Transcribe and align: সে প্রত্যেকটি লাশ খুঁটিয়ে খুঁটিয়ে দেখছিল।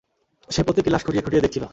সে 0.49 0.61
প্রত্যেকটি 0.63 0.91
লাশ 0.91 1.01
খুঁটিয়ে 1.05 1.23
খুঁটিয়ে 1.23 1.43
দেখছিল। 1.43 1.63